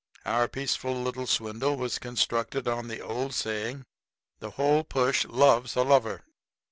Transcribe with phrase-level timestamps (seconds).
[0.25, 3.85] Our peaceful little swindle was constructed on the old saying:
[4.39, 6.23] "The whole push loves a lover."